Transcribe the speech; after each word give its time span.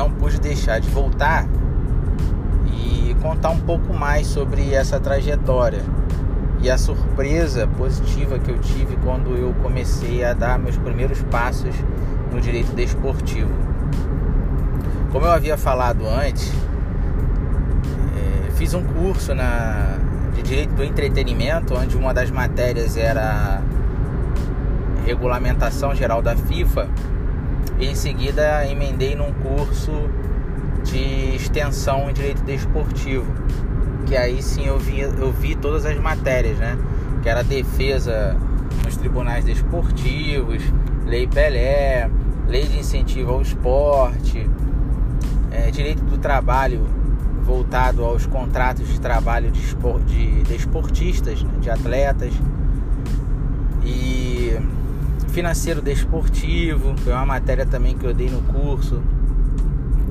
não 0.00 0.10
pude 0.10 0.40
deixar 0.40 0.80
de 0.80 0.88
voltar 0.88 1.46
e 2.72 3.14
contar 3.20 3.50
um 3.50 3.60
pouco 3.60 3.92
mais 3.92 4.26
sobre 4.26 4.72
essa 4.72 4.98
trajetória 4.98 5.82
e 6.62 6.70
a 6.70 6.78
surpresa 6.78 7.66
positiva 7.66 8.38
que 8.38 8.50
eu 8.50 8.58
tive 8.60 8.96
quando 9.04 9.36
eu 9.36 9.54
comecei 9.62 10.24
a 10.24 10.32
dar 10.32 10.58
meus 10.58 10.78
primeiros 10.78 11.22
passos 11.24 11.74
no 12.32 12.40
direito 12.40 12.74
desportivo. 12.74 13.50
Como 15.12 15.26
eu 15.26 15.32
havia 15.32 15.58
falado 15.58 16.06
antes, 16.08 16.50
é, 18.16 18.50
fiz 18.52 18.72
um 18.72 18.82
curso 18.82 19.34
na, 19.34 19.98
de 20.34 20.42
direito 20.42 20.72
do 20.74 20.82
entretenimento, 20.82 21.74
onde 21.74 21.94
uma 21.94 22.14
das 22.14 22.30
matérias 22.30 22.96
era 22.96 23.60
regulamentação 25.04 25.94
geral 25.94 26.22
da 26.22 26.34
FIFA, 26.34 26.88
e 27.80 27.86
em 27.86 27.94
seguida 27.94 28.66
emendei 28.68 29.14
num 29.14 29.32
curso 29.32 29.90
de 30.84 31.34
extensão 31.34 32.10
em 32.10 32.12
direito 32.12 32.42
desportivo, 32.42 33.26
que 34.06 34.16
aí 34.16 34.42
sim 34.42 34.66
eu 34.66 34.78
vi, 34.78 35.00
eu 35.00 35.32
vi 35.32 35.54
todas 35.54 35.86
as 35.86 35.98
matérias, 35.98 36.58
né? 36.58 36.78
Que 37.22 37.28
era 37.28 37.42
defesa 37.42 38.36
nos 38.84 38.96
tribunais 38.96 39.44
desportivos, 39.44 40.62
lei 41.06 41.26
Pelé, 41.26 42.10
lei 42.46 42.66
de 42.66 42.78
incentivo 42.78 43.32
ao 43.32 43.42
esporte, 43.42 44.48
é, 45.50 45.70
direito 45.70 46.02
do 46.04 46.18
trabalho 46.18 46.86
voltado 47.42 48.04
aos 48.04 48.26
contratos 48.26 48.86
de 48.88 49.00
trabalho 49.00 49.50
de, 49.50 49.60
espor, 49.60 50.00
de 50.02 50.42
desportistas, 50.44 51.42
né, 51.42 51.50
de 51.60 51.70
atletas 51.70 52.32
e 53.84 54.19
financeiro 55.30 55.80
desportivo, 55.80 56.96
foi 56.98 57.12
uma 57.12 57.24
matéria 57.24 57.64
também 57.64 57.96
que 57.96 58.04
eu 58.04 58.12
dei 58.12 58.28
no 58.28 58.42
curso, 58.42 59.02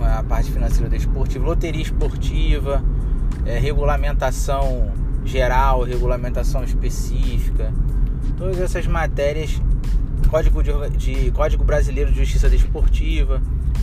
a 0.00 0.22
parte 0.22 0.50
financeira 0.50 0.88
desportiva, 0.88 1.44
loteria 1.44 1.82
esportiva, 1.82 2.82
é, 3.46 3.58
regulamentação 3.58 4.90
geral, 5.24 5.82
regulamentação 5.82 6.64
específica, 6.64 7.72
todas 8.36 8.58
essas 8.58 8.86
matérias, 8.86 9.60
código, 10.28 10.62
de, 10.62 10.72
de, 10.96 11.30
código 11.30 11.62
brasileiro 11.62 12.10
de 12.10 12.18
justiça 12.18 12.48
desportiva, 12.48 13.40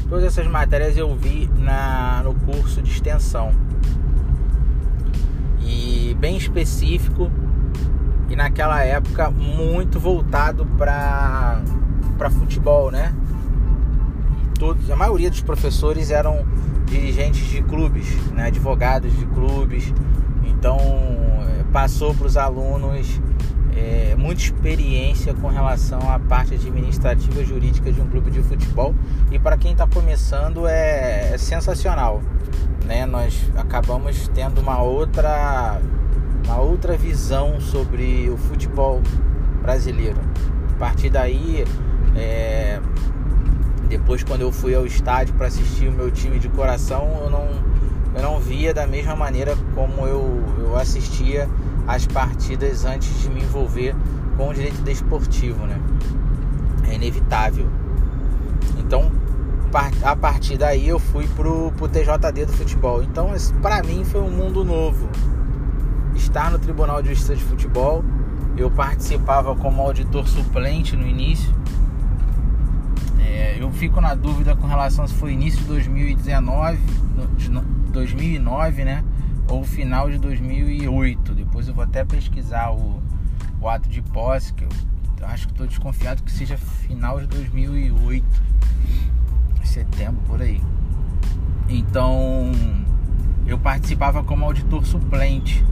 todas 0.09 0.25
essas 0.25 0.47
matérias 0.47 0.97
eu 0.97 1.16
vi 1.16 1.49
na, 1.58 2.21
no 2.23 2.33
curso 2.33 2.81
de 2.81 2.91
extensão. 2.91 3.53
E 5.61 6.16
bem 6.19 6.36
específico 6.36 7.31
e 8.30 8.35
naquela 8.35 8.83
época 8.83 9.30
muito 9.31 9.99
voltado 9.99 10.66
para 10.77 11.61
para 12.17 12.30
futebol, 12.30 12.91
né? 12.91 13.13
E 14.44 14.59
todos, 14.59 14.91
a 14.91 14.95
maioria 14.95 15.30
dos 15.30 15.41
professores 15.41 16.11
eram 16.11 16.45
dirigentes 16.86 17.47
de 17.47 17.61
clubes, 17.63 18.13
né? 18.31 18.47
advogados 18.47 19.16
de 19.17 19.25
clubes. 19.27 19.94
Então 20.44 20.77
eh, 20.77 21.63
passou 21.71 22.13
para 22.13 22.27
os 22.27 22.36
alunos 22.36 23.21
é, 23.75 24.16
muita 24.17 24.41
experiência 24.41 25.33
com 25.33 25.47
relação 25.47 26.11
à 26.11 26.19
parte 26.19 26.55
administrativa 26.55 27.43
jurídica 27.45 27.91
de 27.91 28.02
um 28.02 28.09
clube 28.09 28.30
de 28.31 28.41
futebol 28.41 28.93
e 29.31 29.39
para 29.39 29.58
quem 29.58 29.71
está 29.71 29.88
começando 29.88 30.67
é, 30.67 31.33
é 31.33 31.38
sensacional. 31.38 32.21
Né? 32.86 33.05
Nós 33.05 33.49
acabamos 33.55 34.27
tendo 34.33 34.59
uma 34.59 34.81
outra 34.81 35.80
uma 36.50 36.59
outra 36.61 36.97
visão 36.97 37.61
sobre 37.61 38.28
o 38.28 38.36
futebol 38.36 39.03
brasileiro. 39.61 40.17
A 40.75 40.80
partir 40.80 41.11
daí, 41.11 41.64
é, 42.16 42.80
depois 43.88 44.23
quando 44.23 44.42
eu 44.42 44.52
fui 44.52 44.73
ao 44.73 44.83
estádio 44.83 45.36
para 45.36 45.45
assistir 45.45 45.88
o 45.88 45.92
meu 45.92 46.09
time 46.09 46.39
de 46.39 46.49
coração, 46.49 47.21
eu 47.23 47.30
não, 47.30 47.48
eu 48.15 48.23
não 48.23 48.39
via 48.39 48.73
da 48.73 48.88
mesma 48.88 49.15
maneira 49.15 49.55
como 49.76 50.08
eu, 50.08 50.43
eu 50.58 50.76
assistia 50.76 51.48
as 51.88 52.08
partidas 52.08 52.83
antes 52.83 53.21
de 53.21 53.30
me 53.30 53.43
envolver 53.43 53.95
com 54.36 54.49
o 54.49 54.54
direito 54.54 54.82
desportivo, 54.82 55.67
né? 55.67 55.80
É 56.89 56.95
inevitável. 56.95 57.67
Então, 58.80 59.11
a 60.02 60.15
partir 60.15 60.58
daí 60.58 60.88
eu 60.88 60.98
fui 60.98 61.27
pro, 61.36 61.71
pro 61.73 61.88
TJD 61.88 62.48
do 62.48 62.54
futebol. 62.54 63.04
Então, 63.04 63.32
para 63.61 63.83
mim 63.83 64.04
foi 64.04 64.21
um 64.21 64.32
mundo 64.32 64.65
novo 64.65 65.08
estar 66.19 66.52
no 66.52 66.59
Tribunal 66.59 67.02
de 67.02 67.09
Justiça 67.09 67.35
de 67.35 67.43
Futebol. 67.43 68.03
Eu 68.57 68.69
participava 68.69 69.55
como 69.55 69.81
auditor 69.81 70.27
suplente 70.27 70.95
no 70.95 71.07
início. 71.07 71.53
É, 73.19 73.57
eu 73.59 73.71
fico 73.71 74.02
na 74.02 74.13
dúvida 74.13 74.55
com 74.55 74.67
relação 74.67 75.08
se 75.08 75.13
foi 75.13 75.31
início 75.31 75.61
de 75.61 75.67
2019, 75.67 76.77
de 77.37 77.49
2009, 77.91 78.83
né? 78.83 79.03
Ou 79.47 79.63
final 79.63 80.09
de 80.09 80.17
2008. 80.17 81.33
Depois 81.33 81.67
eu 81.67 81.73
vou 81.73 81.83
até 81.83 82.03
pesquisar 82.03 82.71
o, 82.71 83.02
o 83.61 83.69
ato 83.69 83.87
de 83.89 84.02
posse, 84.02 84.53
que 84.53 84.65
eu 84.65 84.69
acho 85.21 85.47
que 85.47 85.53
estou 85.53 85.67
desconfiado 85.67 86.21
que 86.21 86.31
seja 86.31 86.58
final 86.58 87.19
de 87.19 87.27
2008, 87.27 88.25
setembro 89.63 90.21
por 90.27 90.41
aí. 90.41 90.61
Então 91.69 92.52
eu 93.47 93.58
participava 93.58 94.23
como 94.23 94.45
auditor 94.45 94.85
suplente 94.85 95.63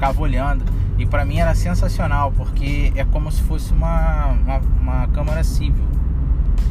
ficava 0.00 0.22
olhando. 0.22 0.64
E 0.98 1.04
para 1.04 1.26
mim 1.26 1.38
era 1.38 1.54
sensacional, 1.54 2.32
porque 2.32 2.90
é 2.96 3.04
como 3.04 3.30
se 3.30 3.42
fosse 3.42 3.70
uma, 3.72 4.28
uma, 4.28 4.60
uma 4.80 5.08
Câmara 5.08 5.44
Civil. 5.44 5.84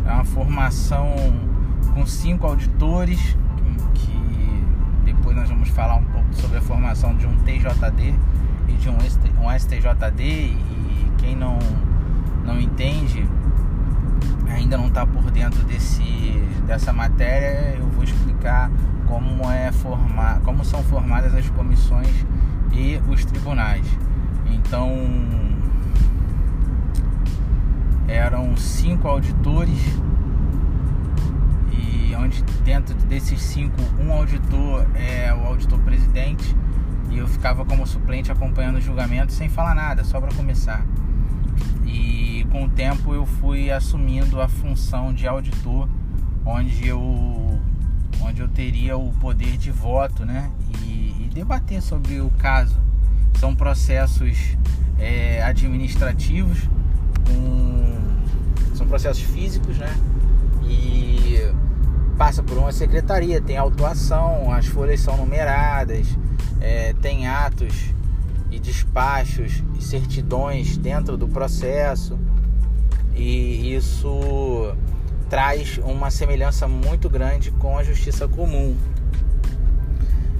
É 0.04 0.12
uma 0.12 0.26
formação 0.26 1.14
com 1.94 2.06
cinco 2.08 2.48
auditores, 2.48 3.38
que 3.94 4.66
depois 5.06 5.36
nós 5.36 5.48
vamos 5.48 5.70
falar 5.70 5.96
um 5.96 6.04
pouco 6.06 6.34
sobre 6.34 6.58
a 6.58 6.62
formação 6.62 7.16
de 7.16 7.28
um 7.28 7.36
TJD 7.38 8.16
e 8.68 8.74
de 8.74 8.90
um, 8.90 8.98
um 9.44 9.60
STJD. 9.60 10.24
E 10.24 11.12
quem 11.20 11.36
não, 11.36 11.60
não 12.44 12.60
entende, 12.60 13.28
ainda 14.50 14.76
não 14.76 14.88
está 14.88 15.06
por 15.06 15.30
dentro 15.30 15.64
desse, 15.66 16.44
dessa 16.66 16.92
matéria, 16.92 17.76
eu 17.78 17.88
vou 17.90 18.04
explicar 18.04 18.72
como, 19.08 19.50
é 19.52 19.72
formar, 19.72 20.40
como 20.42 20.66
são 20.66 20.84
formadas 20.84 21.34
as 21.36 21.48
comissões 21.50 22.26
e 22.72 23.02
os 23.10 23.26
tribunais. 23.26 23.86
Então 24.46 24.90
eram 28.08 28.58
cinco 28.58 29.08
auditores 29.08 29.80
e 31.72 32.16
onde 32.16 32.42
dentro 32.64 32.96
desses 32.96 33.42
cinco 33.42 33.78
um 34.00 34.12
auditor 34.12 34.86
é 34.96 35.34
o 35.34 35.46
auditor 35.46 35.80
presidente 35.80 36.56
e 37.12 37.18
eu 37.18 37.28
ficava 37.28 37.66
como 37.66 37.86
suplente 37.86 38.32
acompanhando 38.32 38.78
o 38.78 38.82
julgamento 38.82 39.32
sem 39.32 39.50
falar 39.50 39.76
nada, 39.76 40.04
só 40.04 40.20
para 40.20 40.34
começar. 40.34 40.86
E 41.86 42.46
com 42.52 42.66
o 42.66 42.70
tempo 42.70 43.14
eu 43.14 43.26
fui 43.26 43.72
assumindo 43.72 44.42
a 44.42 44.48
função 44.48 45.14
de 45.14 45.28
auditor, 45.28 45.88
onde 46.46 46.88
eu 46.88 47.60
onde 48.22 48.42
eu 48.42 48.48
teria 48.48 48.98
o 48.98 49.12
poder 49.14 49.58
de 49.58 49.72
voto, 49.72 50.26
né? 50.26 50.52
debater 51.40 51.82
sobre 51.82 52.20
o 52.20 52.30
caso. 52.32 52.76
São 53.40 53.56
processos 53.56 54.58
é, 54.98 55.42
administrativos, 55.42 56.70
são 58.76 58.86
processos 58.86 59.24
físicos, 59.24 59.78
né? 59.78 59.96
E 60.66 61.38
passa 62.18 62.44
por 62.44 62.58
uma 62.58 62.74
secretaria, 62.74 63.40
tem 63.40 63.56
autuação, 63.56 64.52
as 64.52 64.66
folhas 64.66 65.00
são 65.00 65.16
numeradas, 65.16 66.08
é, 66.60 66.94
tem 67.02 67.28
atos 67.28 67.94
e 68.52 68.60
despachos 68.60 69.64
e 69.78 69.84
certidões 69.84 70.76
dentro 70.76 71.16
do 71.16 71.28
processo 71.28 72.20
e 73.16 73.74
isso 73.74 74.76
traz 75.30 75.80
uma 75.84 76.10
semelhança 76.10 76.68
muito 76.68 77.10
grande 77.10 77.52
com 77.52 77.78
a 77.78 77.84
justiça 77.84 78.28
comum. 78.28 78.76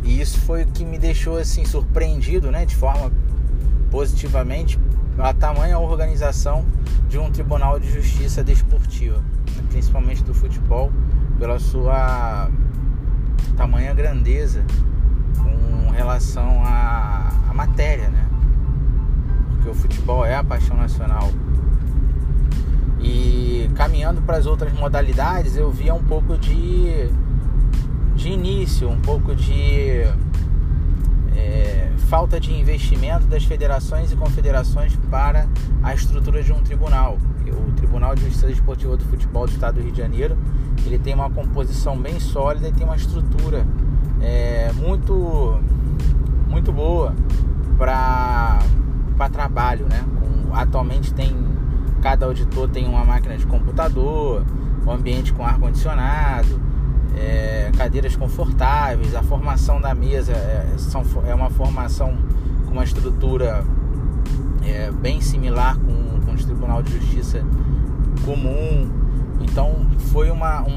E 0.04 0.20
isso 0.20 0.40
foi 0.40 0.64
o 0.64 0.68
que 0.68 0.84
me 0.84 0.98
deixou 0.98 1.38
assim 1.38 1.64
surpreendido, 1.64 2.50
né, 2.50 2.66
de 2.66 2.76
forma 2.76 3.12
positivamente, 3.92 4.80
a 5.18 5.34
tamanha 5.34 5.78
organização 5.78 6.66
de 7.08 7.20
um 7.20 7.30
tribunal 7.32 7.80
de 7.80 7.92
justiça 7.92 8.44
desportiva, 8.44 9.18
né, 9.56 9.64
principalmente 9.70 10.24
do 10.24 10.34
futebol, 10.34 10.92
pela 11.38 11.60
sua 11.60 12.50
tamanha 13.56 13.94
grandeza 13.94 14.64
com 15.38 15.92
relação 15.92 16.64
à, 16.64 17.32
à 17.50 17.54
matéria, 17.54 18.10
né? 18.10 18.28
Porque 19.50 19.70
o 19.70 19.74
futebol 19.74 20.26
é 20.26 20.36
a 20.36 20.44
paixão 20.44 20.78
nacional. 20.78 21.30
E 23.02 23.49
caminhando 23.76 24.22
para 24.22 24.38
as 24.38 24.46
outras 24.46 24.74
modalidades, 24.74 25.56
eu 25.56 25.72
via 25.72 25.94
um 25.94 26.04
pouco 26.04 26.38
de 26.38 27.10
de 28.16 28.30
início, 28.30 28.90
um 28.90 29.00
pouco 29.00 29.34
de 29.34 30.04
é, 31.34 31.90
falta 32.10 32.38
de 32.38 32.54
investimento 32.54 33.26
das 33.28 33.46
federações 33.46 34.12
e 34.12 34.16
confederações 34.18 34.94
para 35.10 35.48
a 35.82 35.94
estrutura 35.94 36.44
de 36.44 36.52
um 36.52 36.62
tribunal. 36.62 37.18
O 37.48 37.72
Tribunal 37.72 38.14
de 38.14 38.26
Justiça 38.26 38.52
Esportiva 38.52 38.98
do 38.98 39.06
Futebol 39.06 39.46
do 39.46 39.52
Estado 39.52 39.76
do 39.76 39.82
Rio 39.82 39.92
de 39.92 39.98
Janeiro 39.98 40.38
ele 40.86 41.00
tem 41.00 41.14
uma 41.14 41.30
composição 41.30 41.98
bem 41.98 42.20
sólida 42.20 42.68
e 42.68 42.72
tem 42.72 42.86
uma 42.86 42.96
estrutura 42.96 43.66
é, 44.22 44.72
muito 44.74 45.60
muito 46.48 46.72
boa 46.72 47.16
para 47.78 48.60
trabalho, 49.32 49.88
né? 49.88 50.04
Atualmente 50.52 51.14
tem 51.14 51.36
cada 52.00 52.26
auditor 52.26 52.68
tem 52.70 52.88
uma 52.88 53.04
máquina 53.04 53.38
de 53.38 53.46
computador, 53.46 54.44
um 54.86 54.92
ambiente 54.92 55.34
com 55.34 55.46
ar 55.46 55.60
condicionado, 55.60 56.60
é, 57.16 57.72
cadeiras 57.78 58.16
confortáveis, 58.16 59.16
a 59.16 59.24
formação 59.24 59.82
da 59.82 59.94
mesa 59.94 60.32
é, 60.32 60.74
são, 60.78 61.04
é 61.26 61.34
uma 61.34 61.50
formação 61.50 62.18
com 62.66 62.72
uma 62.72 62.84
estrutura 62.84 63.64
é, 64.64 64.92
bem 64.92 65.22
similar 65.22 65.78
com, 65.78 66.20
com 66.26 66.32
o 66.32 66.36
Tribunal 66.36 66.82
de 66.82 66.94
Justiça 66.98 67.44
comum. 68.26 68.90
Então 69.42 69.88
foi 70.12 70.30
uma, 70.30 70.62
um, 70.62 70.76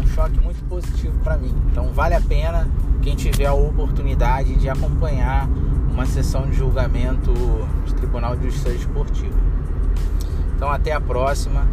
um 0.00 0.06
choque 0.06 0.38
muito 0.40 0.62
positivo 0.68 1.18
para 1.22 1.36
mim. 1.36 1.54
Então 1.70 1.92
vale 1.92 2.14
a 2.14 2.20
pena 2.20 2.68
quem 3.02 3.14
tiver 3.14 3.46
a 3.46 3.54
oportunidade 3.54 4.56
de 4.56 4.68
acompanhar 4.68 5.48
uma 5.92 6.06
sessão 6.06 6.48
de 6.48 6.56
julgamento 6.56 7.32
de 7.86 7.94
Tribunal 7.94 8.36
de 8.36 8.46
Justiça 8.46 8.70
Esportiva. 8.70 9.53
Então 10.64 10.72
até 10.72 10.92
a 10.92 11.00
próxima 11.00 11.68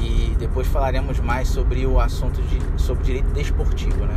e 0.00 0.36
depois 0.38 0.68
falaremos 0.68 1.18
mais 1.18 1.48
sobre 1.48 1.84
o 1.84 1.98
assunto 1.98 2.40
de, 2.40 2.80
sobre 2.80 3.02
direito 3.02 3.32
desportivo, 3.32 4.06
né? 4.06 4.16